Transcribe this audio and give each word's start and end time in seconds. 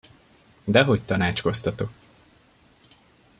Dehogy 0.63 1.01
tanácskoztatok. 1.05 1.89